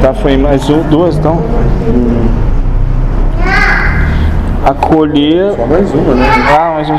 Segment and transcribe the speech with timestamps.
[0.00, 1.40] Tá, foi mais um, duas então.
[4.64, 5.52] Acolher.
[5.56, 6.24] Só mais uma, né?
[6.56, 6.96] Ah, mais um.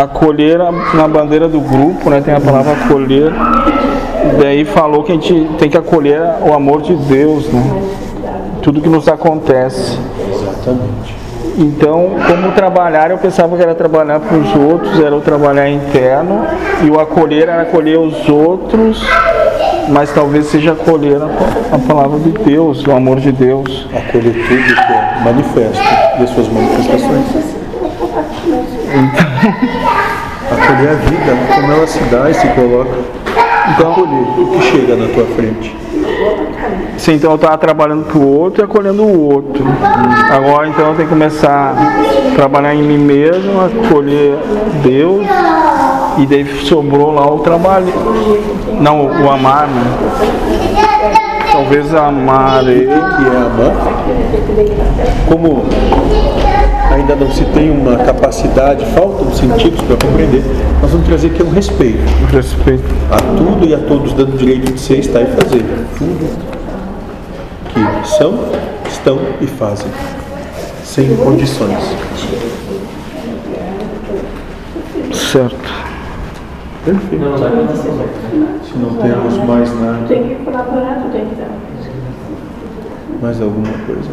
[0.00, 2.20] Acolher a- na bandeira do grupo, né?
[2.20, 3.32] Tem a palavra acolher.
[4.40, 7.62] Daí falou que a gente tem que acolher o amor de Deus, né?
[8.62, 9.98] Tudo que nos acontece.
[10.66, 11.14] Exatamente.
[11.58, 16.44] Então, como trabalhar, eu pensava que era trabalhar para os outros, era o trabalhar interno,
[16.82, 19.02] e o acolher era acolher os outros,
[19.88, 23.86] mas talvez seja acolher a, a palavra de Deus, o amor de Deus.
[23.94, 25.82] Acolher tudo que é manifesto
[26.18, 27.24] e as suas manifestações.
[30.46, 32.98] Acolher a vida, como ela se dá e se coloca.
[33.70, 35.74] Então, acolher o que chega na tua frente.
[36.98, 39.64] Sim, então eu estava trabalhando para o outro e acolhendo o outro.
[40.30, 44.36] Agora, então, eu tenho que começar a trabalhar em mim mesmo, acolher
[44.82, 45.26] Deus,
[46.18, 47.92] e daí sobrou lá o trabalho.
[48.80, 49.82] Não, o amar, né?
[51.52, 52.86] Talvez amar ele.
[52.86, 53.74] que é amar.
[55.28, 55.64] Como
[56.92, 60.42] ainda não se tem uma capacidade, faltam sentidos para compreender,
[60.80, 61.98] nós vamos trazer aqui um respeito
[62.32, 62.84] Respeito.
[63.10, 65.64] a tudo e a todos, dando direito de ser, estar e fazer.
[65.98, 66.36] Tudo
[67.72, 68.38] que são,
[68.88, 69.90] estão e fazem,
[70.84, 71.76] sem condições.
[75.12, 75.56] Certo.
[76.84, 77.24] Perfeito.
[78.64, 81.48] Se não temos mais nada, Tem que colaborar, tem que dar.
[83.20, 84.10] mais alguma coisa.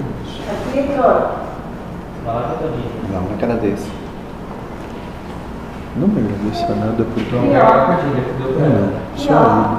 [2.26, 3.92] Não, não quero desse.
[5.96, 9.78] Não me agradeça nada porque não, não, só a ele.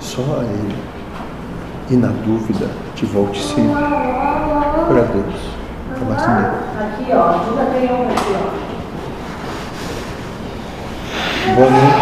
[0.00, 0.76] Só a ele.
[1.90, 5.34] E na dúvida, te volte sempre para Deus,
[5.94, 6.46] para mais ninguém.
[6.80, 7.16] Aqui, ó.
[7.30, 8.64] Ainda tem um aqui, ó.
[11.54, 11.94] Boa noite.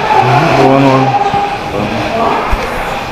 [0.63, 1.23] Boa noite.